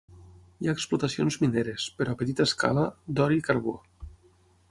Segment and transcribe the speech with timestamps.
[0.61, 2.85] Hi ha explotacions mineres, però a petita escala,
[3.19, 3.77] d'or i carbó.